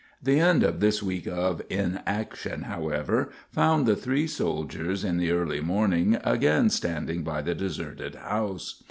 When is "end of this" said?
0.39-1.03